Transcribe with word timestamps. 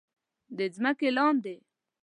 د 0.57 0.59
ځمکې 0.75 1.09
لاندې 1.17 1.55